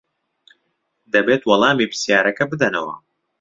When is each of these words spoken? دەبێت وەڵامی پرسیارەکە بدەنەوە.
دەبێت 1.13 1.41
وەڵامی 1.49 1.89
پرسیارەکە 1.91 2.43
بدەنەوە. 2.51 2.95